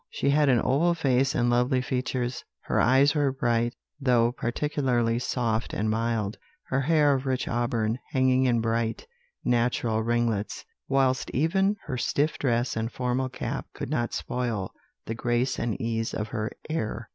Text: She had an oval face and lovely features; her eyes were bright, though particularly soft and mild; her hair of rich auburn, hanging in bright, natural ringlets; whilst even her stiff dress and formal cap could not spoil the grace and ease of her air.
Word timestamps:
She 0.09 0.31
had 0.31 0.49
an 0.49 0.59
oval 0.59 0.95
face 0.95 1.35
and 1.35 1.47
lovely 1.47 1.79
features; 1.79 2.43
her 2.61 2.81
eyes 2.81 3.13
were 3.13 3.31
bright, 3.31 3.75
though 3.99 4.31
particularly 4.31 5.19
soft 5.19 5.75
and 5.75 5.91
mild; 5.91 6.39
her 6.69 6.81
hair 6.81 7.13
of 7.13 7.27
rich 7.27 7.47
auburn, 7.47 7.99
hanging 8.09 8.45
in 8.45 8.61
bright, 8.61 9.05
natural 9.45 10.01
ringlets; 10.01 10.65
whilst 10.87 11.29
even 11.35 11.75
her 11.85 11.97
stiff 11.97 12.39
dress 12.39 12.75
and 12.75 12.91
formal 12.91 13.29
cap 13.29 13.67
could 13.75 13.91
not 13.91 14.11
spoil 14.11 14.71
the 15.05 15.13
grace 15.13 15.59
and 15.59 15.79
ease 15.79 16.15
of 16.15 16.29
her 16.29 16.49
air. 16.67 17.07